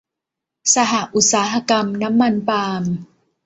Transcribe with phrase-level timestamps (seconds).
[0.73, 2.83] สหอุตสาหกรรมน้ำมันปาล์ม